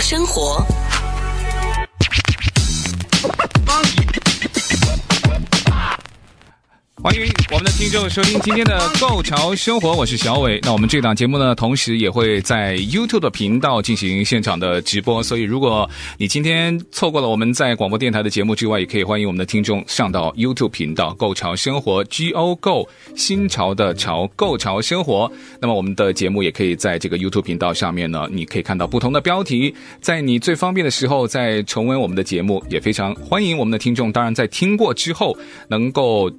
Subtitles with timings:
[0.00, 0.83] 生活。
[7.04, 7.20] 欢迎
[7.52, 10.58] 我们的听众收听今天的《Go 潮生活》，我是小伟。
[10.62, 15.22] 那我们这档节目呢，同时也会在 YouTube 的频道进行现场的直播。
[15.22, 15.86] 所以，如果
[16.16, 25.30] 你今天错过了我们在广播电台的节目之外，也可以欢迎我们的听众上到 YouTube 频道《Go 潮生活》G O Go 新潮的潮 Go 潮生活。
[25.60, 34.10] 那么，我们的节目也可以在这个 YouTube 频道上面呢，你可以看到不同的标题，在你最方便的时候再重温我们的节目，也非常欢迎我们的听众。
[34.10, 35.36] 当然，在听过之后
[35.68, 36.32] 能够。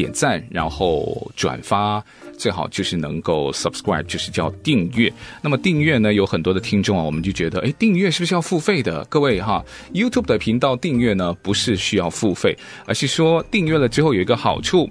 [0.00, 2.02] 点赞，然后转发，
[2.38, 5.12] 最好就是能够 subscribe，就是叫订阅。
[5.42, 9.04] 那么订阅呢，有很多的听众啊，我们就觉得，诶，订阅是不是要付费的？
[9.10, 9.62] 各位哈
[9.92, 12.56] ，YouTube 的频道订阅呢，不是需要付费，
[12.86, 14.88] 而是说订阅了之后有一个好处。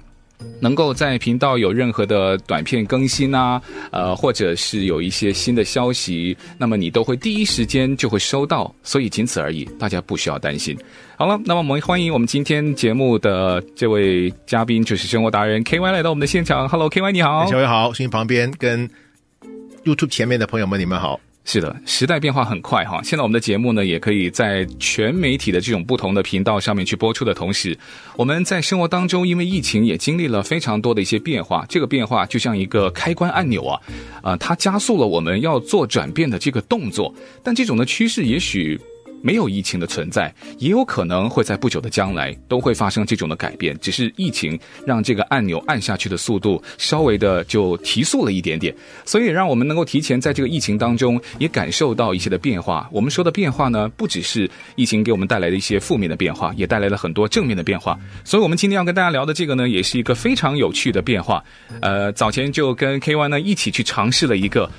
[0.61, 10.77] 能够在频道有任何的短片更新啊，呃，或者是有一些新的消息，那么你都会第一时间就会收到，所以仅此而已，大家不需要担心。
[11.17, 16.67] 好了，那么我们欢迎我们今天节目的这位嘉宾，就是生活达人 KY 来到我们的现场。
[16.67, 18.89] Hello，KY 你好，小伟好，声音旁边跟
[19.83, 21.19] YouTube 前面的朋友们，你们好。
[21.45, 23.01] 是的，时代变化很快哈。
[23.03, 27.75] 现在我们的节目呢，也可以在全媒体的这种不同的频道上面去播出的同时，
[28.15, 31.65] 我们在生活当中，因为疫情也经历了非常多的一些变化。
[31.67, 33.81] 这个变化就像一个开关按钮啊，
[34.21, 37.11] 啊、它加速了我们要做转变的这个动作。
[37.41, 38.79] 但这种的趋势，也许。
[39.21, 43.77] 没有疫情的存在，也有可能会在不久的将来都会发生这种的改变。
[43.79, 48.73] 只是疫情让这个按钮按下去的速度稍微的就提速了一点点，
[49.05, 52.89] 所以让我们能够提前在这个疫情当中也感受到一些的变化。
[52.91, 57.99] 我们说的变化呢，不只是疫情给我们带来的一些负面的变化，也带来了很多正面的变化。
[58.23, 61.43] 所以，我们今天要跟大家聊的这个呢，也是一个非常有趣的变化。
[61.81, 64.69] 呃，早前就跟 KY 呢一起去尝试了一个。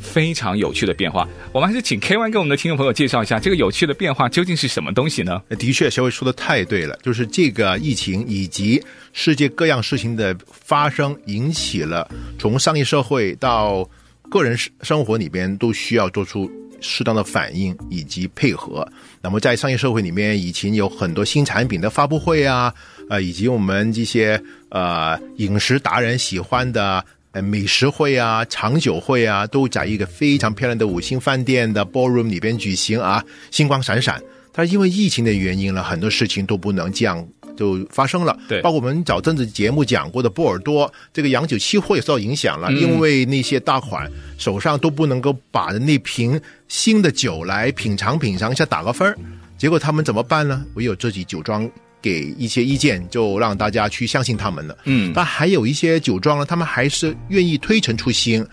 [0.00, 5.42] 非常有趣的变化，我们还是请 K One 给我们的听众朋友介绍一下这个有趣的变化究竟是什么东西呢？
[5.58, 8.82] 的确，小伟说的太对了，就是这个疫情以及
[9.12, 12.08] 世界各样事情的发生，引起了
[12.38, 13.88] 从商业社会到
[14.30, 16.50] 个人生活里边都需要做出
[16.80, 18.86] 适当的反应以及配合。
[19.20, 22.72] 那么在商业社会里面，以前有很多新产品的发布会啊，
[23.10, 27.04] 呃，以及我们这些呃饮食达人喜欢的。
[27.32, 34.20] 美食会啊，长酒会啊，都在一个非常漂亮的五星饭店的 ballroom 里边举行啊，星光闪闪。
[34.52, 37.24] 但是因为疫情的原因呢，很多事情都不能这样
[37.56, 38.36] 就发生了。
[38.48, 49.16] 对，包括我们早阵子节目讲过的波尔多这个洋酒期货也受到影响了，嗯，因为那些大款手上都不能够把那瓶新的酒来品尝品尝一下打个分儿，
[49.56, 50.64] 结果他们怎么办呢？
[50.74, 51.70] 唯有自己酒庄。
[52.00, 54.76] 给一些意见，就让大家去相信他们了。
[54.84, 58.46] 嗯，但还有一些酒庄呢，他们还是愿意推陈出新，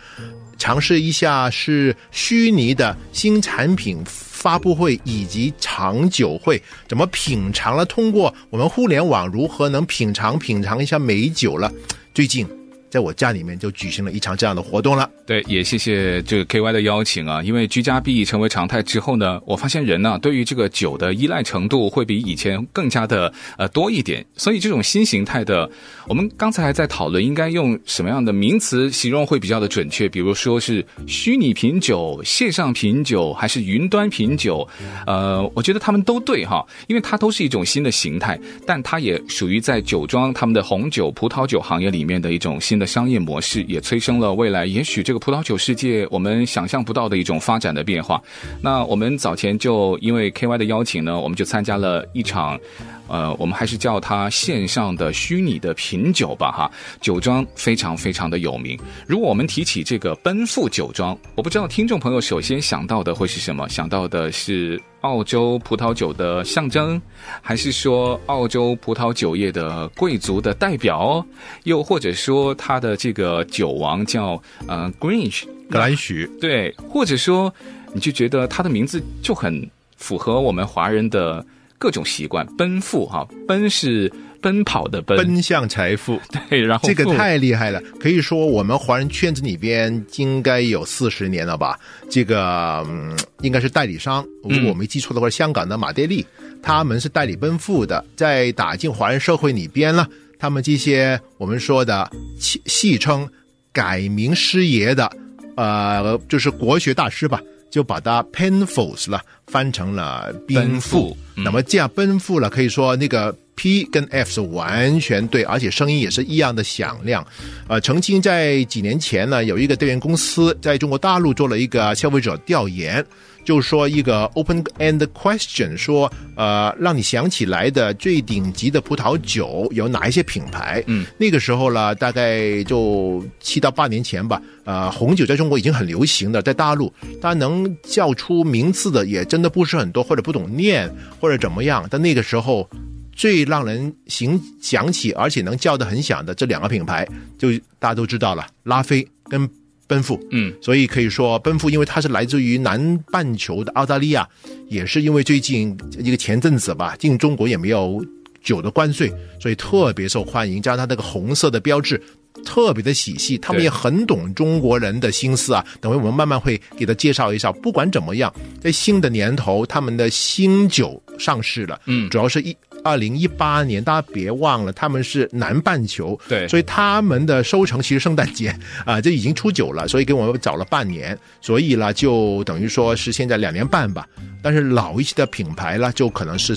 [0.58, 7.86] 尝试一下是虚拟的新产品发布会以及长酒会，怎么品尝了？
[7.86, 11.72] 通过我们互联网如何能品尝品尝一下美酒了？
[12.14, 12.65] 最近。
[12.96, 15.10] 在我家里面就举行了一场这样的活动了。
[15.26, 17.44] 对，也谢谢这个 KY 的邀请啊。
[17.44, 24.26] 因为居家必成为常态之后呢，我发现人呢、对于这个酒的依赖程度会比以前更加的呃多一点。
[24.38, 25.70] 所以这种新形态的，
[26.08, 34.66] 我们刚才还在讨论应该用什么样的名词形容会比较的准确，比如说是虚拟品酒、线上品酒还是云端品酒？
[35.06, 42.85] 呃，我觉得他们都对哈，因为它都是一种新的形态，但它也属于在酒庄他们的红酒、葡萄酒行业里面的一种新的。
[42.86, 48.22] 商业模式也催生了未来，也许这个葡萄酒世界我们想象不到的一种发展的变化。
[48.62, 52.60] 那我们早前就因为 KY 的邀请呢，我们就参加了一场，
[53.08, 56.72] 呃，我们还是叫它线上的虚拟的品酒吧，哈，
[57.02, 58.80] 酒庄非常非常的有名。
[59.08, 63.68] 如果我们提起这个奔富酒庄，我不知道听众朋友首先想到的会是什么？
[63.70, 64.82] 想到的是？
[65.02, 67.00] 澳洲葡萄酒的象征，
[67.40, 71.24] 还是说澳洲葡萄酒业的贵族的代表？
[71.66, 76.28] 又或者说他的这个酒王叫呃 Grange 格兰许？
[76.42, 77.54] 对，或者说
[77.94, 81.46] 你就觉得他的名字就很符合我们华人的
[81.86, 84.12] 各种习惯，奔赴哈，奔是。
[84.42, 86.22] 奔跑的奔，奔向财富。
[86.50, 91.80] 对，然后这个太厉害了，可以说我们华人圈子里边应该有四十年了吧？
[92.12, 96.24] 这个嗯，应该是代理商，如果我没记错的话，香港的马爹利，
[96.62, 100.06] 他们是代理奔赴的，在打进华人社会里边呢，
[100.38, 102.08] 他们这些我们说的
[102.40, 103.28] 戏戏称
[103.74, 105.12] 改名师爷的，
[105.56, 107.42] 呃，就是国学大师吧。
[107.70, 117.26] 就把它 painfuls 了翻成了奔赴，嗯、那么这样奔赴了，可以说那个 P 跟 F 是完全对，而且声音也是一样的响亮。
[117.68, 123.06] 呃，曾经在几年前呢，有一个调研公司在中国大陆做了一个消费者调研。
[123.46, 130.84] 就是说一个 open end question，说呃，让你想起来的最顶级的葡萄酒有哪一些品牌？
[130.88, 134.42] 嗯，那个时候呢，大概就七到八年前吧。
[134.66, 141.88] 呃，红酒在中国已经很流行的，在大陆，大家能叫出名字的也真的不是很多，或者不懂念，或者怎么样。
[141.90, 142.68] 但那个时候
[143.14, 147.08] 最让人行想起，而且能叫得很响的这两个品牌，
[147.38, 149.48] 就大家都知道了，拉菲跟。
[149.88, 154.28] 奔赴，嗯，所以可以说奔赴，因为它是来自于南半球的澳大利亚，
[154.68, 158.04] 也是因为最近一个前阵子吧，进中国也没有
[158.44, 160.62] 酒的关税，所以特别受欢迎。
[160.62, 162.02] 加上它那个红色的标志，
[162.44, 165.66] 特别的喜气，他们也很懂中国人的心思啊。
[165.80, 167.52] 等会我们慢慢会给他介绍一下。
[167.52, 172.56] 不管怎么样，在新的年头，他们的新酒上市了，嗯，主要是一。
[172.86, 178.56] 二零一八年，大家别忘了，他们是南半球，对，所以他们的收成其实圣诞节
[178.86, 184.08] 啊就已经出酒了，所以给我们早了半年，所以呢，就等于说是现在两年半吧。
[184.44, 186.56] 但是老一些的品牌呢，就可能是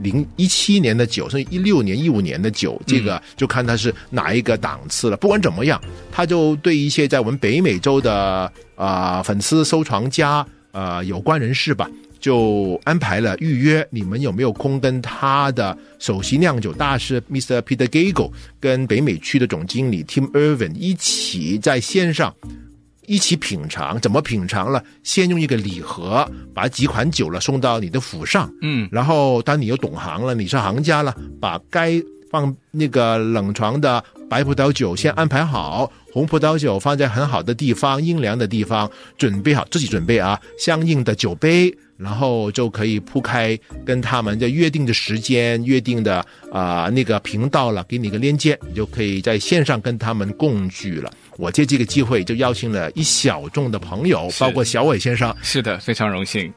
[0.00, 5.16] 零一七年的酒，甚至一六年、一五年的酒，这个就看它是哪一个档次了。
[5.16, 11.88] 不管怎么样，他就对一些在我们北美洲的啊、呃、粉丝、收藏家啊、呃、有关人士吧。
[12.20, 17.60] 就安排了预约，你们有没有空跟他的首席酿酒大师 Mr.
[17.60, 22.34] Peter Gago 跟北美区的总经理 Tim Irvin 一起在线上
[23.06, 23.98] 一起品尝？
[24.00, 24.82] 怎么品尝了？
[25.02, 41.74] 先用一个礼盒把几款酒了送到你的府上，嗯，然后当你又懂行了，你是行家了，把该放那个冷藏的白葡萄酒先安排好，红葡萄酒放在很好的地方，阴凉的地方，准备好自己准备啊，相应的酒杯。
[41.98, 51.10] 然后就可以铺开，跟他们的约定的时间、约定的啊、呃、那个频道了，给你一个链接，你就可以在线上跟他们共聚了。
[51.36, 55.34] 我借这个机会就邀请了一小众的朋友，包括小伟先生。
[55.42, 56.52] 是的，非常荣幸。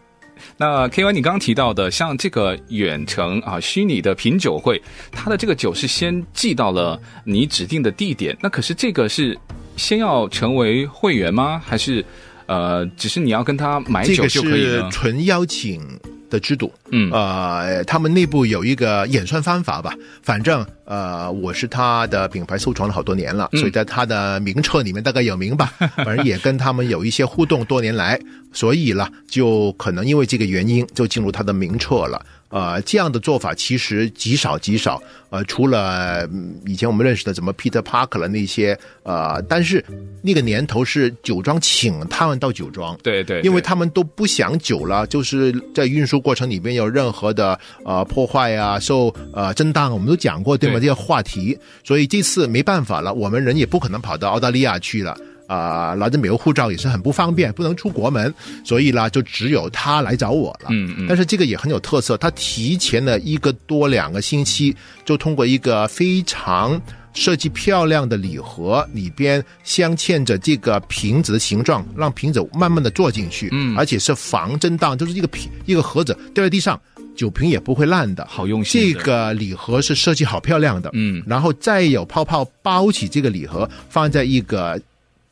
[0.58, 4.80] 那 KY，你刚刚提到的，像这个远程啊虚拟的品酒会，
[5.12, 9.36] 它的这个酒是先寄到了你指定的地点，那可是这个是
[9.76, 11.60] 先要成为会员吗？
[11.66, 12.06] 还是？
[12.52, 14.78] 呃，只是你要跟他买酒就可以了。
[14.78, 15.82] 这个是纯邀请
[16.30, 19.94] 的制度，嗯，呃，他们内部有一个演算方法吧。
[20.22, 25.72] 反正呃，我是他的品牌收藏了好多年了，嗯、所以在他的名册里面大概有名吧。
[26.04, 28.20] 反正也跟他们有一些互动，多年来，
[28.52, 32.22] 所以了，就可能因为这个原因，就进入他的名册了。
[32.52, 35.02] 呃，这样的做法其实极少极少。
[35.30, 36.28] 呃，除了
[36.66, 39.84] 以前我们认识的什么 Peter Parker 了那些，呃，但是
[40.22, 50.76] 那个年头是酒庄请他们到酒庄，对，对对，因为他们都不想酒了，就是在运输过程里边有任何的呃破坏啊、受呃震荡，我们都讲过对吗？
[50.76, 55.18] 对这些话题，所以这次没办法了，我们人也不可能跑到澳大利亚去了。
[55.52, 60.68] 啊，拿着美国护照也是很不方便，不能出国门，所以呢，就只有他来找我了。
[60.70, 61.06] 嗯嗯。
[61.10, 66.82] 但是这个也很有特色，他提前了一个多两个星期，就通过一个非常
[67.14, 73.50] 设计漂亮的礼盒，里边镶嵌着这个瓶子的形状，让瓶子慢慢的坐进去。
[73.52, 73.78] 嗯。
[73.78, 76.80] 而且是防震荡，就是一个瓶一个盒子掉在地上，
[77.14, 78.26] 酒瓶也不会烂的。
[78.30, 78.82] 好用心。
[78.82, 80.90] 这个礼盒是设计好漂亮的。
[80.94, 81.22] 嗯。
[81.28, 84.80] 然后再有泡泡包起这个礼盒，放在一个。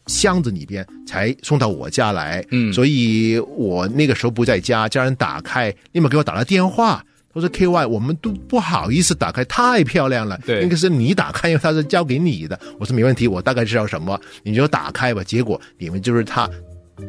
[0.09, 16.49] 箱子里边才送到我家来，嗯，所以我那个时候不在家，家人打开，立马给我打了电话，他说 KY，我们都不好意思打开，太漂亮了，对，应该是你打开，因为他是交给你的，我说没问题，我大概知道什么，你就打开吧，结果里面就是他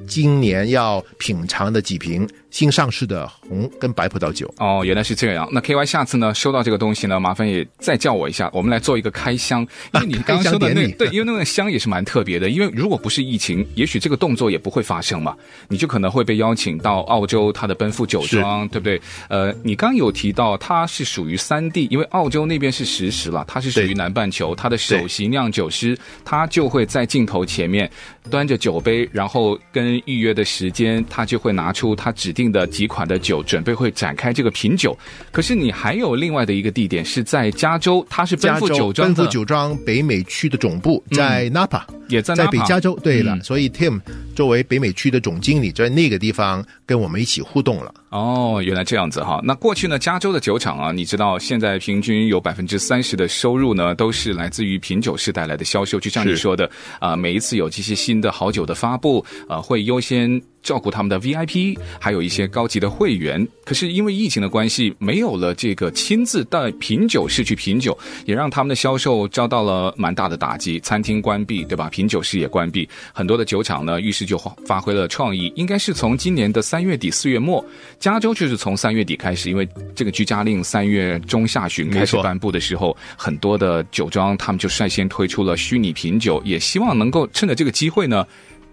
[0.06, 2.28] 今年要品尝的几瓶。
[2.50, 5.48] 新上市的红跟白葡萄酒哦，原来是这样。
[5.52, 9.66] 那 KY 下次呢，收到这个东西呢，麻烦也再叫我一下，我们来做一个开箱。
[9.94, 12.50] 因为你刚刚说的那个、对，因为那个箱也是蛮特别的。
[12.50, 15.36] 因为如果不是疫情，也许这个动作也不会发生嘛。
[15.68, 19.00] 你就可能会被邀请到澳洲它的奔赴酒庄，对不对？
[19.28, 27.88] 呃，你刚有提到它是属于三地，因为澳洲那边是实时了，它是属于南半球，它的首席酿酒师他就会在镜头前面
[28.28, 32.39] 端着酒杯，然后跟预约的时间，他就会拿出他指定。
[32.40, 34.96] 定的几款的酒，准备会展开这个品酒。
[35.30, 42.98] 可是你还有另外的一个地点是在加州，它是奔赴酒庄，奔赴酒庄北美区的总部在 Napa，、嗯、也在在北加州。
[43.02, 44.00] 对了，嗯、所以 Tim
[44.34, 47.92] 作为北美区的总经理，在那个地方跟我们一起互动了。
[48.10, 49.40] 哦，原来这样子哈。
[49.42, 55.98] 那过去呢，加州的酒厂啊，你知道现在平均有百分之三十的收入呢，都是来自于品酒师带来的销售。
[55.98, 56.66] 就像你说的
[56.98, 60.40] 啊、呃，每一次有这些新的好酒的发布，呃，会优先。
[60.62, 63.48] 照顾他们的 VIP，还有一些高级的会员。
[63.64, 70.78] 可是因为疫情的关系，没有了这个亲自带品酒师去品酒，也让他们的销售遭到了蛮大的打击。
[70.80, 71.88] 餐厅关闭，对吧？
[71.88, 74.36] 品酒师也关闭，很多的酒厂呢，于是就
[74.66, 75.50] 发挥了创意。
[75.56, 77.64] 应该是从今年的三月底四月末，
[78.00, 88.26] 加州就是从三月底开始，因为这个居家令三月中下旬开始颁布的时候，很多的酒庄他们就率先推出了虚拟品酒，也希望能够趁着这个机会呢。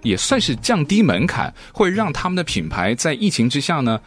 [0.04, 4.00] 也算是降低门槛，会让他们的品牌在疫情之下呢，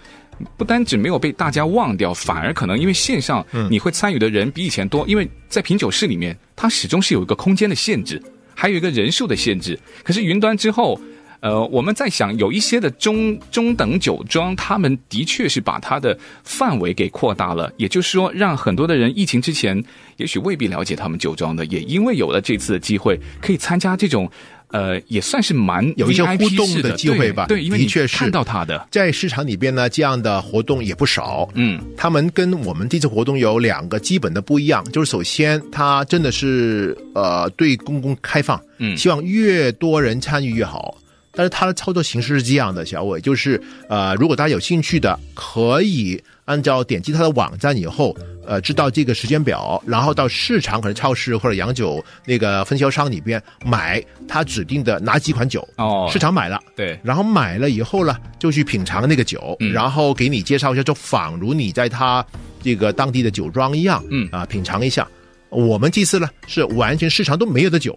[0.56, 8.22] 不单只没有被大家忘掉，反而可能因为线上你会参与的人比以前多，因为在品酒室里面，它始终是有一个空间的限制，
[8.54, 9.78] 还有一个人数的限制。
[10.04, 10.98] 可是云端之后，
[11.40, 19.82] 呃，我们在想，有一些的中中等酒庄，他们的确是把它的范围给扩大了，也就是说，让很多的人疫情之前
[20.16, 24.30] 也许未必了解他们酒庄的，也因为有了这次的机会，可以参加这种。
[24.72, 27.46] 呃，也算是蛮有一些互动的机会吧。
[27.48, 31.48] 对，因为的确是看到他的在市场里边呢，这样的活动也不少。
[31.54, 40.96] 嗯，他们跟我们这次活动有两个基本的不一样，就是首先，他真的是呃对公共开放，嗯，希望越多人参与越好。
[41.32, 62.26] 但是它的操作形式是这样的，小伟，就是呃，如果大家有兴趣的，可以按照点击他的网站以后，呃，知道这个时间表，然后到市场可能超市或者洋酒那个分销商里边买他指定的哪几款酒哦，市场买了，对，然后买了以后呢，就去品尝那个酒，嗯、然后给你介绍一下，就仿如你在他
[62.62, 65.06] 这个当地的酒庄一样，嗯啊，品尝一下。
[65.48, 67.96] 我们这次呢是完全市场都没有的酒。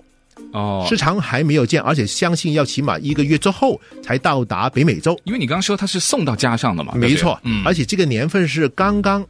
[0.51, 5.19] 哦，时长还没有见，而且相信要起码一个月之后才到达北美洲。
[5.23, 9.25] 因为你刚刚说它是送到家上的嘛，没错，嗯，而且这个年份是刚刚，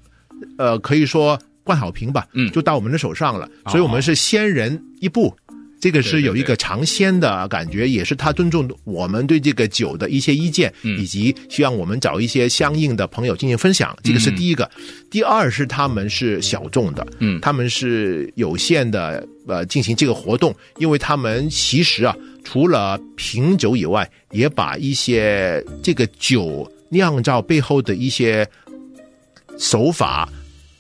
[0.58, 5.34] 呃，可以说冠好评吧，嗯，就到我们的手上了，所以我们是先人一步。
[5.84, 13.94] 这个是有一个尝鲜的感觉，也是他尊重我们对这个酒的一些意见，以及希望我们找一些相应的朋友进行分享。
[14.02, 14.72] 这个是第一个。
[15.12, 28.48] 第二是他们是小众的，嗯，他们是有限的，呃，进行这个活动，因为他们其实啊，除了品酒以外，也把一些这个酒酿造背后的一些
[29.60, 30.30] 手法。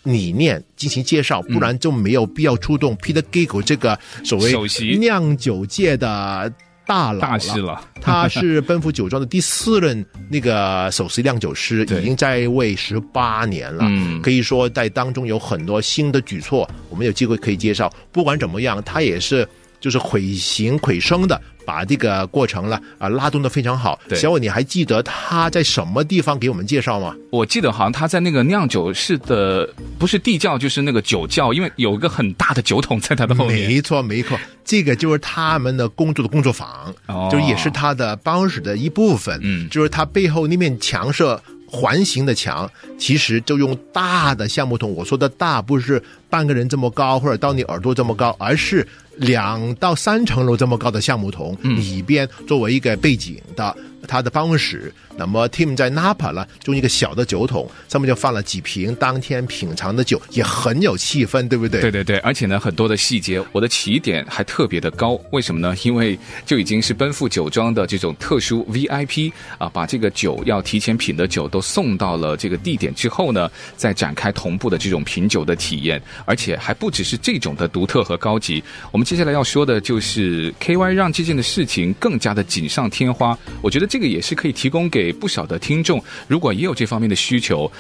[0.03, 4.53] 理念进行介绍，不然就没有必要出动 Peter Gigo 这个所谓
[4.98, 6.51] 酿酒界的
[6.86, 7.81] 大佬大师了。
[8.01, 13.86] 他是奔赴酒庄的第四任那个首席酿酒师， 已经在位十八年了。
[13.88, 17.89] 嗯，可以说在当中有很多新的举措，我们有机会可以介绍。
[18.12, 19.48] 不管怎么样，他也是
[19.84, 21.40] 就是毁形毁声的。
[21.66, 23.98] 把这个过程了啊拉动的非常好。
[24.13, 27.16] 小伟，你还记得他在什么地方给我们介绍吗？
[27.32, 29.66] 我记得好像他在那个酿酒室的，
[29.98, 33.66] 不是地窖就是那个酒窖，因为有一个很大的酒桶在他的后面。
[33.66, 39.40] 没错，没错，这个就是他们的工作的工作坊，哦，就也是他的办公室的一部分。
[39.42, 41.24] 嗯，就是他背后那面墙是
[41.66, 44.94] 环形的墙，其实就用大的橡木桶。
[44.94, 48.88] 我说的大不是半个人这么高，或者到你耳朵这么高，而是。
[49.18, 54.92] 两到三层楼这么高的橡木桶，里边作为一个背景的他的办公室。
[55.16, 61.80] 那么 Tim 在 Napa 呢，用一个小的酒桶，上面就放了几瓶当天品尝的酒，也很有气氛，对不对？
[61.80, 65.16] 对对对，而且呢，很多的细节，我的起点还特别的高。
[65.30, 65.75] 为什么呢？
[65.84, 73.48] 因为就已经是奔赴酒庄的这种特殊 VIP 啊，把这个酒要提前品的酒都送到了这个地点之后呢，
[73.78, 78.63] 再展开同步的这种品酒的体验，而且还不只是这种的独特和高级。
[78.92, 83.38] 我们接下来要说的就是 KY 让这件的事情更加的锦上添花。
[83.62, 85.13] 我觉得这个也是可以提供给。
[85.13, 87.72] 不少的听众，如果也有这方面的需求，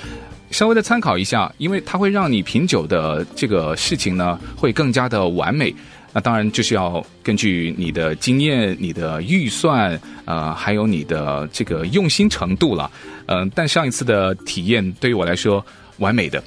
[0.49, 5.73] 稍微的参考一下，因为它会让你品酒的这个事情呢，会更加的完美。
[6.13, 12.89] 那当然就是要根据你的经验、你的预算，呃，还有你的这个用心程度了。
[13.25, 15.65] 嗯、但上一次的体验对于我来说
[15.97, 16.41] 完美的。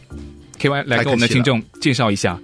[0.58, 2.38] KY 来给我们的听众介绍一下。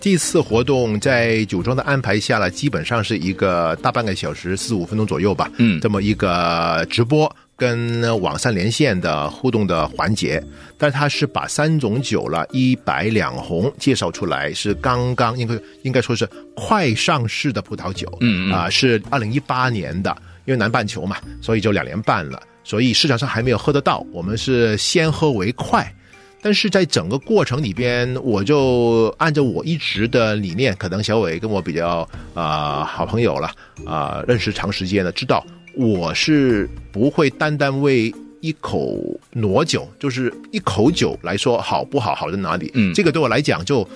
[0.00, 5.50] 这次活动在酒庄的安排下了，基本上是一个大半个小时，四十五分钟左右吧。
[5.56, 7.34] 嗯，这么一个直播。
[7.56, 10.40] 跟网上连线的互动的环节，
[10.76, 22.40] 但是他是把三种酒了，一白两红介绍出来，是刚刚应该应该说是快上市的葡萄酒，嗯啊、呃，是二零一八年的，因为南半球嘛，所以就两年半了。
[22.62, 24.06] 所以市场上还没有喝得到。
[24.12, 25.92] 我们是先喝为快。
[26.40, 33.48] 但是在整个过程里边，我就按照我一直的理念，可能小伟跟我比较啊、呃、好朋友了
[33.84, 38.98] 啊、呃，认识长时间了，知道我是不会单单为一口
[39.32, 42.70] 挪酒，就是一口酒来说好不好，好在哪里？
[42.74, 43.86] 嗯，这个对我来讲就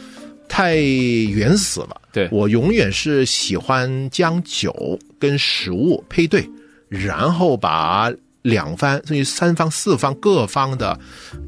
[0.48, 2.00] 太原始了。
[2.12, 6.44] 对，我永远是喜欢将酒跟食物配对，
[6.88, 8.12] 然后把。
[8.42, 10.98] 两方甚至三方、四方各方的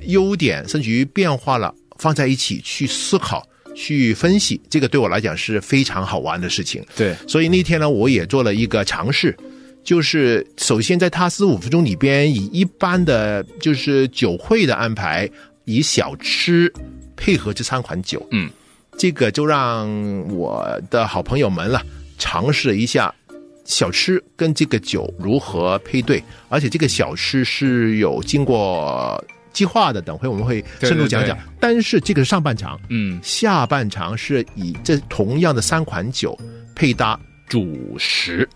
[0.07, 6.85] 优点，甚至于变化了，放在一起去思考、去分析，这个对我来讲是非常好玩的事情。
[6.97, 9.37] 对，所以那天呢，我也做了一个尝试，
[9.83, 15.29] 就是首先在他四五分钟里边，以一般的就是酒会的安排，
[15.65, 16.73] 以小吃
[17.17, 18.49] 配合这三款酒，嗯，
[18.97, 19.89] 这个就让
[20.29, 21.83] 我的好朋友们了
[22.19, 23.13] 尝试一下。
[23.65, 26.23] 小吃跟这个酒如何配对？
[26.49, 31.37] 而且这个小吃是有经过计划的，等会我们会深入讲讲。
[31.37, 36.39] 对对对，但是这个是上半场，嗯，下半场是以这同样的三款酒
[36.75, 37.19] 配搭
[37.49, 38.49] 主食，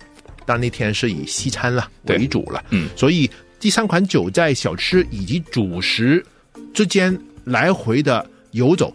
[0.45, 6.25] 但那天是以西餐了为主了，嗯，所以第三款酒在小吃以及主食
[6.75, 8.95] 之间来回的游走，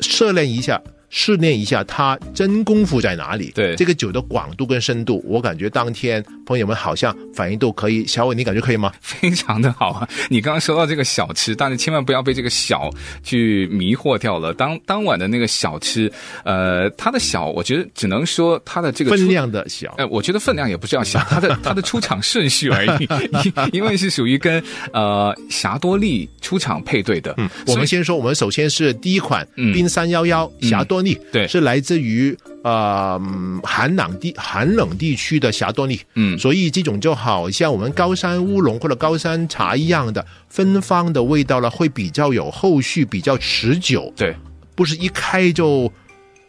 [0.00, 0.80] 涉猎一下。
[1.10, 3.50] 试炼一下，它真功夫在哪里？
[3.54, 8.04] 对，这个酒的广度跟深度，我感觉当天朋友们好像反应都可以。
[8.08, 8.92] 小伟，你感觉可以吗？
[9.00, 10.08] 非常的好啊！
[10.28, 12.90] 你刚刚说到这个小吃，但是千万不要被这个小
[13.22, 14.52] 去迷惑掉了。
[14.52, 16.10] 当当晚的那个小吃，
[16.44, 19.94] 呃，它的小，我觉得只能说它的这个分量的小。
[19.96, 23.08] 呃，我觉得分量也不是要小， 它的它的出场顺序而已，
[23.72, 24.60] 因为是属于跟
[24.92, 27.32] 呃霞多丽出场配对的。
[27.36, 31.16] 嗯，我们先说，我们首先是第一款冰三幺幺霞多丽。
[31.30, 33.20] 对，是来自于呃
[33.62, 44.12] 寒冷地寒冷地区的霞多丽，嗯，所以这种就好像我们高山乌龙或者高山茶一样的芬芳的味道了，会比较有后续，比较持久。
[44.16, 44.34] 对，
[44.74, 45.90] 不是一开就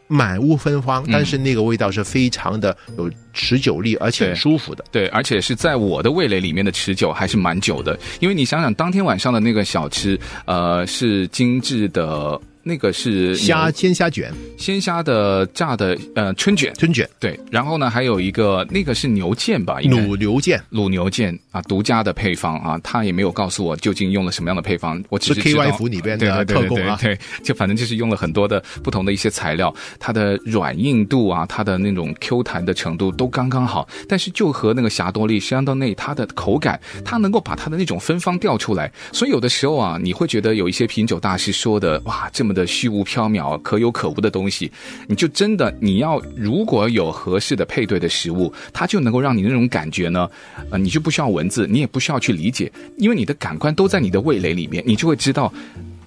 [0.07, 4.83] 满屋芬芳，但是那个味道是非常的有持久力，而且很舒服的。
[4.91, 12.39] 对，对，而且是在我的味蕾里面的持久还是蛮久的，因为你想想当天晚上的那个小吃，呃，是精致的。
[12.63, 17.09] 那个是虾鲜虾卷，鲜虾的炸的呃春卷，春卷。
[17.19, 42.50] 对，然后呢还有一个那个是牛腱吧，卤牛腱，卤牛腱啊，独家的配方啊，他也没有告诉我究竟用了什么样的配方，我只是 KY 服里边的特供啊，对，就反正就是用了很多的不同的一些材料，它的软硬度啊，它的那种 Q 弹的程度都刚刚好，但是就和那个霞多丽相当内，它的口感，它能够把它的那种芬芳调出来，所以有的时候啊，你会觉得有一些品酒大师说的哇，这么。
[42.53, 44.71] 的虚无缥缈、可有可无的东西，
[45.07, 50.29] 你就真的你要如果有合适的配对的食物，它就能够让你那种感觉呢，
[50.69, 55.51] 呃，你就不需要文字，你也不需要去理解，因为你的感官都在你的味蕾里面，你就会知道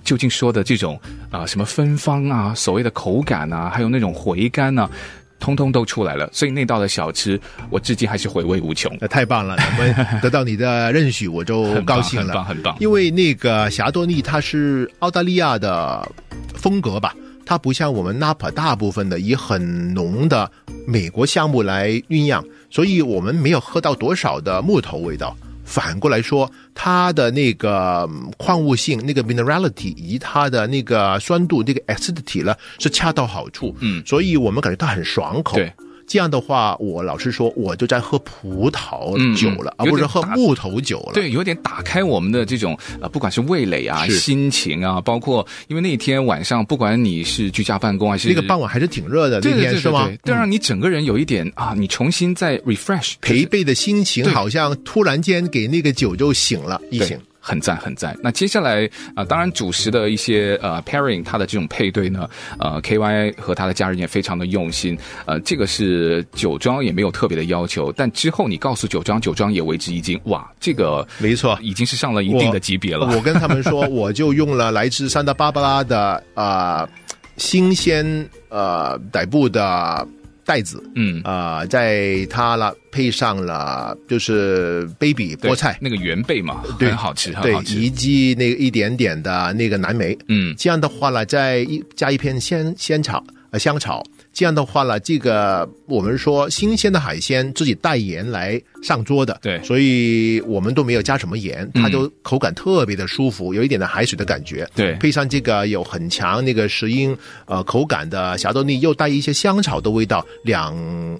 [0.04, 4.90] 究竟说的这种啊、什么芬芳啊，所谓的口感啊，还有那种回甘啊。
[5.38, 7.38] 通通都出来了，所以那道的小吃
[7.70, 8.96] 我至今还是回味无穷。
[9.00, 12.76] 那 太棒了，我们得到你的认许，我就高兴了， 很棒，很棒。
[12.80, 16.06] 因为那个霞多丽它是澳大利亚的
[16.54, 20.50] 风格吧，它不像我们纳帕大部分的以很浓的
[20.86, 25.36] 美国橡木来酝酿，所以我们没有喝到多少的木头味道。
[25.64, 33.74] 反过来说，它的那个矿物性、那个 minerality 以及它的那个酸度、那个 acidity 呢，是恰到好处。
[33.80, 35.56] 嗯，所以我们感觉它很爽口。
[35.56, 35.72] 对。
[36.06, 41.12] 这样的话，我老实说，我就在喝葡萄酒了，而不是喝木头酒了。
[41.14, 50.10] 对，有点打开我们的这种呃，不管是味蕾啊、心情啊，包括因为那天晚上，不管你是居家办公还是那个傍晚还是挺热的，那天对对对对是吗？
[50.22, 57.18] 对，让你整个人有一点啊，你重新再 refresh 疲惫的心情，好像突然间给那个酒就醒了，一醒。
[57.46, 58.16] 很赞很赞。
[58.22, 62.26] 那接下来啊、呃，当然主食的一些呃 pairing，它的这种配对呢，
[62.58, 64.98] 呃，KY 和他的家人也非常的用心。
[65.26, 70.18] 呃，这个是酒庄也没有特别的要求，但之后你告诉酒庄，酒庄也为之一惊。
[70.24, 73.06] 哇，这个没错，已经是上了一定的级别了。
[73.06, 76.88] 我，我跟他们说，我就用了来自山达芭芭拉的啊、呃、
[77.36, 80.08] 新鲜呃逮捕的。
[80.44, 81.20] 袋子，嗯。
[81.22, 94.04] 啊、呃，在它了配上了就是 baby 菠菜，那个原贝嘛，对，很好吃，对，很好吃，以及那个一点点的那个蓝莓，嗯，这样的话呢，再一加一片鲜鲜草呃香草。
[94.34, 107.16] 这样的话呢，这个我们说新鲜的海鲜自己带盐来上桌的，对，所以我们都没有加什么盐，它都口感特别的舒服，有一点的海水的感觉，对，配上这个有很强那个石英
[107.46, 110.76] 呃口感的霞多丽，又带一些香草的味道，两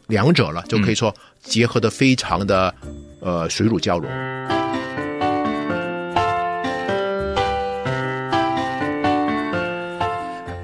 [0.09, 2.75] 两者了就可以说结合的非常的。
[3.25, 4.64] 呃水乳交融。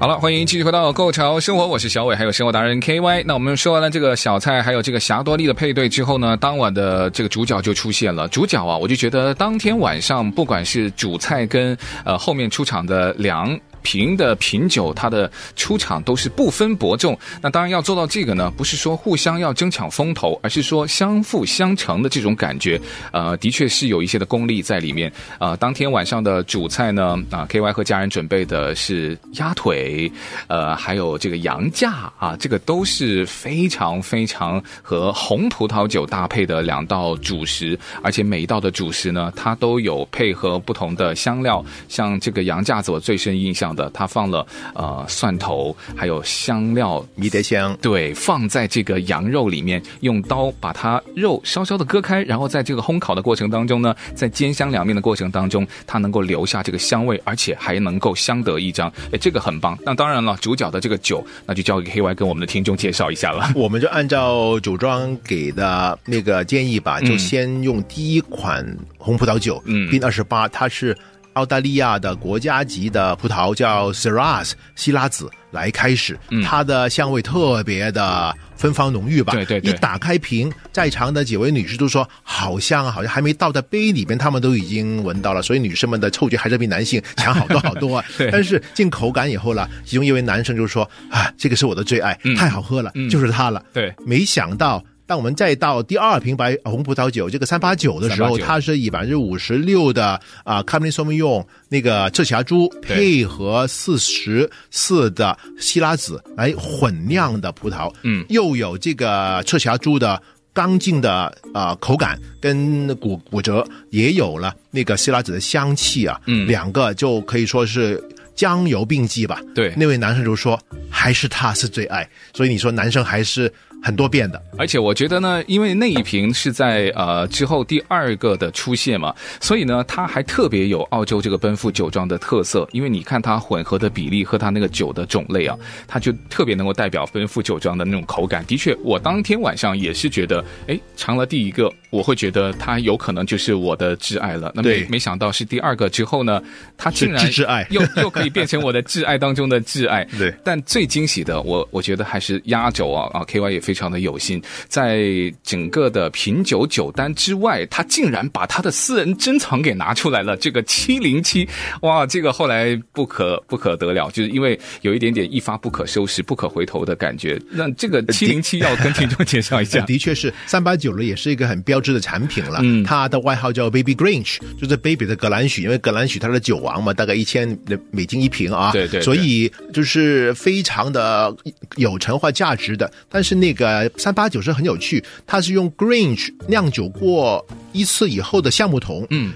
[0.01, 3.23] 好了，欢迎继续回到《购潮生活》，我是小伟，还有生活达人 KY。
[3.27, 8.27] 那我们说完了这个小菜，还有这个霞多丽的配对之后呢，当晚的这个主角就出现了。
[8.29, 13.61] 主角啊，我就觉得当天晚上，不管是主菜跟呃后面出场的凉。
[13.83, 17.19] 瓶的品酒，它的出场都是不分伯仲。
[17.41, 22.81] 那当然要做到这个呢，不是说互相要争抢风头，而是说相辅相成的这种感觉。
[23.13, 25.13] 呃，的确是有一些的功力在里面。
[25.39, 30.11] 呃，当天晚上的主菜呢，啊，KY 和家人准备的是鸭腿，
[30.47, 59.79] 呃，还有这个羊架啊，这个都是非常非常和红葡萄酒搭配的两道主食，而且每一道的主食呢，它都有配合不同的香料，像这个羊架子，我最深印象的，他放了呃蒜头，还有香料，迷迭香，对，放在这个羊肉里面，用刀把它肉稍稍的割开，然后在这个烘烤的过程当中呢，在煎香两面的过程当中，它能够留下这个香味，而且还能够相得益彰，哎，这个很棒。
[59.85, 63.53] 那当然了，主角的这个酒，那就交给黑 Y 跟我们的听众介绍一下了。
[63.55, 68.67] 我们就按照酒庄给的那个建议吧，就先用第一款
[68.99, 70.97] 红葡萄酒，嗯，冰二十八，它是。
[71.35, 79.33] 澳大利亚的国家级的葡萄叫 Shiraz 西拉子来开始，嗯、它的香味特别的芬芳浓郁吧？
[79.33, 79.71] 对对对。
[79.71, 85.41] 一打开瓶，在场的几位女士都说好香啊，好像还没倒在杯里边，她们都已经闻到了。
[85.41, 88.05] 所以女生们的嗅觉还是比男性强好多好多啊。
[88.19, 88.31] 对。
[88.31, 93.63] 但是进口感以后了，其中一位男生就说啊，这个是我的最爱，嗯、太好喝了，嗯、就是它了。
[93.73, 93.95] 对。
[94.05, 94.83] 没想到。
[95.11, 111.13] 当我们再到第二瓶白红葡萄酒这个三八九的时候，它是以百分之五十六的啊，Cabernet Sauvignon 那个赤霞珠配合四十四的西拉子来混酿的葡萄，嗯，又有这个赤霞珠的刚劲的
[111.53, 118.01] 啊、呃、口感跟骨骨折，也有了那个西拉子的香气啊，嗯，两个就可以说是
[118.41, 119.39] 将油并济吧。
[119.55, 123.53] 对，那位男生就说还是他是最爱，所以你说男生还是。
[123.83, 132.69] 很多变的，而且我觉得呢，因为那一瓶是在呃之后第二个的出现嘛，所以呢，它还特别有澳洲这个奔富酒庄的特色。
[132.73, 135.57] 因为你看它混合的比例和它那个酒的种类啊，
[135.89, 138.45] 它就特别能够代表奔富酒庄的那种口感。
[138.45, 144.53] 的确，我当天晚上也是觉得，哎，尝了第一个，我会觉得他有可能就是我的挚爱了。
[144.55, 146.43] 那么没，没想到是第二个之后呢，
[146.77, 150.05] 他竟然挚爱又又可以变成我的挚爱当中的挚爱。
[150.19, 155.05] 对，但最惊喜的，我我觉得还是压轴啊啊，KY 也非常的有心，在
[155.43, 160.37] 整个的品酒酒单之外，他竟然把他的私人珍藏给拿出来了。
[160.37, 161.49] 这个七零七，
[161.83, 167.41] 哇，这个后来不可不可得了，就是因为有一点点一发不可收拾、不可回头的感觉。
[167.51, 172.61] 那这个七零七要跟听众介绍一下，的确是三八九了，也是一个很标志的产品了。
[172.63, 177.59] 嗯，它的外号叫 Baby Grange，就是 Baby 的格兰许，因为格兰许它的酒王嘛，大概一千
[177.91, 178.71] 美金一瓶啊。
[178.73, 181.35] 对，对对，所以就是非常的
[181.77, 182.91] 有陈化价值的。
[183.09, 183.91] 但是那个。
[183.97, 189.33] 三八九是很有趣，它是用 Grange 酿酒过一次以后的橡木桶，嗯，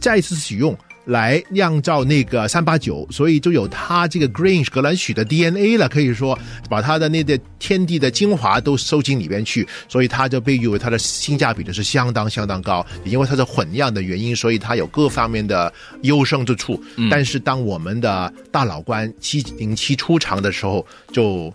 [0.00, 6.38] 再一次使用来酿造那个三八九，所以就有它这个 Grange 格兰许的 DNA 了，可以说
[6.68, 16.82] 把它的那个天地的精华都收进里边去，所以它就被誉为它的性价比的是相当相当高，因为它是混酿的原因，所以它有各方面的优胜之处。
[16.96, 21.52] 嗯，但是当我们的大老官七零七出场的时候，就。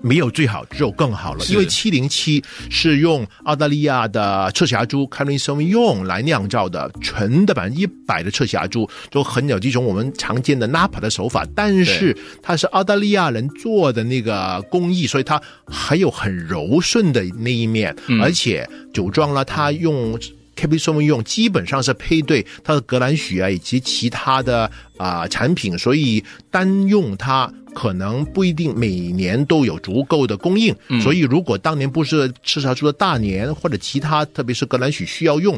[0.00, 1.44] 没有最好，只有更好了。
[1.46, 11.46] 因为七零七是用澳大利亚的赤霞珠 Cabernet Sauvignon 来酿造的，纯的百分之一百的赤霞珠，就很有这种我们常见的 Napa 的手法。
[11.54, 20.18] 但是它是澳大利亚人做的那个工艺，所以它还有很柔顺的那一面，而且酒庄呢，它用。
[20.58, 24.64] Cabernet Sauvignon 基本上是配对它的格兰许啊，以及其他的
[24.96, 30.74] 啊、呃、产品，所以单用它可能不一定每年都有足够的供应。
[30.88, 35.56] 嗯、所以如果当年不是赤茶树的大年，或者其他特别是格兰许需要用，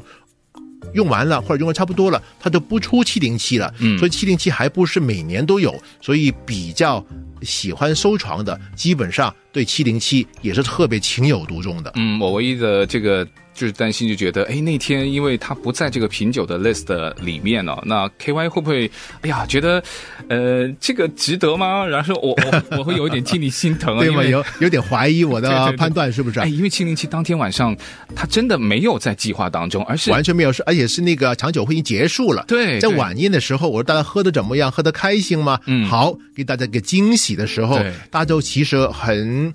[0.93, 3.73] 用完了或者用的差不多了，它就不出七零七了。
[3.79, 7.03] 嗯，所以七零七还不是每年都有，所以比较
[7.41, 11.91] 喜欢收藏的，基本上对七零七也是特别情有独钟的。
[11.95, 13.27] 嗯，我唯一的这个。
[13.61, 19.83] 就是担心，就觉得，哎，那天因为他不在这个品酒的 list 里面呢、哦，那 KY 会不会，哎呀，觉得，
[20.29, 21.85] 呃，这个值得吗？
[21.85, 24.25] 然后我我 我会有一点替你心疼，对吗？
[24.25, 26.41] 有有点怀疑我的 判断是不是？
[26.41, 27.77] 哎，因为七零七当天晚上，
[28.17, 32.43] 他真的没有在计划当中，而是完全没有，是而且是那个长酒会已经结束了。
[32.49, 34.73] 对，在晚宴的时候，我说大家喝的怎么样？
[34.73, 35.61] 喝的开心吗？
[35.67, 37.77] 嗯，好，给大家一个惊喜的时候，
[38.11, 39.53] 大家都其实很。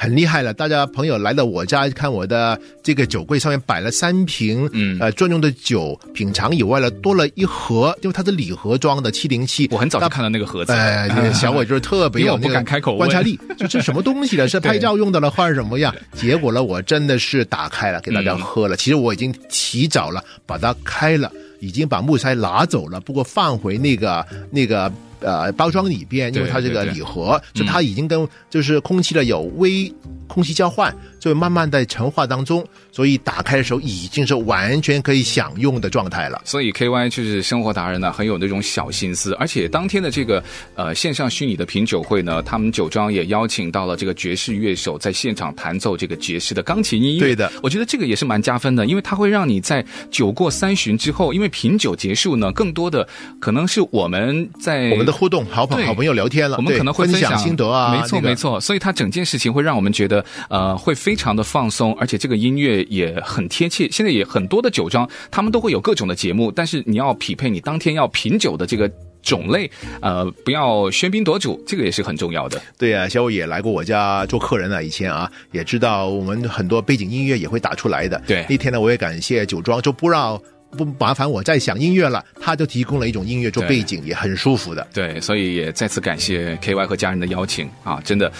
[0.00, 0.54] 很厉害了。
[0.54, 9.68] 大家朋友来到我家看我的这个酒柜上面摆了三瓶，嗯，呃，专用的酒，品尝以外了，多了一盒，因为它是礼盒装的七零七。
[9.70, 14.48] 我很早就看到那个盒子，哎，小伟就是特别有 那个观察力，这是什么东西呢？
[14.48, 15.94] 是拍照用的了，换什么样？
[16.14, 18.76] 结果呢，我真的是打开了给大家喝了。
[18.76, 24.90] 其实我已经提早了，把它开了，已经把木塞拿走了，不过放回那个那个。
[25.20, 29.92] 呃，包装里边，因为它这个礼盒，就它已经跟就是空气的有微
[30.26, 36.40] 空气交换，就慢慢在陈化当中，所以打开的时候已经是完全可以享用的状态了。
[36.44, 40.42] 所以 K Y 就是生活达人呢，很有那种小心思，而且当天的这个
[40.74, 47.20] 呃线上虚拟的品酒会呢，他们酒庄也邀请到了这个爵士乐手在现场弹奏这个爵士的钢琴音乐。
[47.20, 53.06] 对的，我觉得这个也是蛮加分的，因为它会让你在酒过三巡之后，因为品酒结束呢，更多的
[53.38, 63.88] 可能是我们在我们的互动，好朋好朋友聊天了，我们可能会分享心得啊，没错、那个、没错，所以它整件事情会让我们觉得呃会非常的放松，而且这个音乐也很贴切。
[63.90, 68.90] 现在也很多的酒庄，他们都会有各种的节目，但是你要匹配你当天要品酒的这个
[69.22, 69.70] 种类，
[70.00, 72.60] 呃，不要喧宾夺主，这个也是很重要的。
[72.78, 78.20] 对啊，小伟也来过我家做客人了，以前啊，也知道我们很多背景音乐也会打出来的。
[78.26, 80.40] 对，那天呢，我也感谢酒庄，就不让。
[80.78, 84.86] 不麻烦我再想音乐了，他就提供了一种音乐做背景，也很舒服的。
[84.94, 88.30] 对，所以也再次感谢 KY 和家人的邀请啊，真的。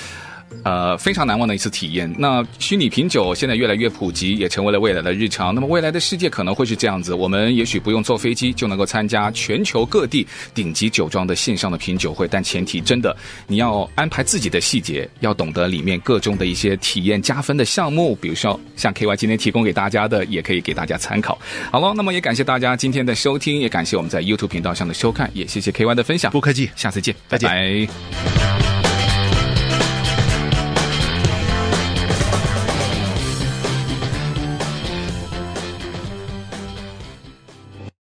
[0.64, 2.12] 呃，非常难忘的一次体验。
[2.18, 5.54] 那虚拟品酒现在越来越普及，也成为了未来的日常。
[5.54, 18.14] 那么未来的世界可能会是这样子：我们也许不用坐飞机就能够参加全球各地顶级酒庄的线上的品酒会，但前提真的你要安排自己的细节，要懂得里面各种的一些体验加分的项目。
[18.16, 21.38] 比如说像 KY 今天提供给大家的，也可以给大家参考。
[21.70, 26.30] 好了，那么也感谢大家今天的收听，也感谢我们在 YouTube 频道上的收看，也谢谢 KY 的分享。
[26.32, 27.48] 不客气，下次见，再见。
[27.48, 28.89] 拜拜。